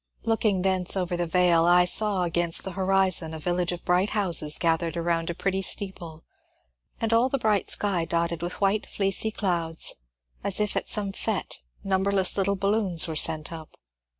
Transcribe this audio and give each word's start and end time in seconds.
Looking 0.23 0.63
thence 0.63 0.97
over 0.97 1.15
the 1.15 1.27
vale, 1.27 1.65
I 1.65 1.85
saw 1.85 2.23
against 2.23 2.63
the 2.63 2.71
horizon 2.71 3.35
a 3.35 3.39
village 3.39 3.71
of 3.71 3.85
bright 3.85 4.09
houses 4.17 4.57
gathered 4.57 4.97
around 4.97 5.29
a 5.29 5.35
pretty 5.35 5.61
steeple 5.61 6.23
and 6.99 7.13
all 7.13 7.29
the 7.29 7.37
bright 7.37 7.69
sky 7.69 8.05
dotted 8.05 8.41
with 8.41 8.59
white 8.59 8.87
fleecy 8.87 9.29
clouds, 9.29 9.93
as 10.43 10.59
if 10.59 10.75
at 10.75 10.89
some 10.89 11.11
fete 11.11 11.61
numberless 11.83 12.35
little 12.35 12.55
balloons 12.55 13.07
were 13.07 13.15
sent 13.15 13.51
up. 13.53 13.77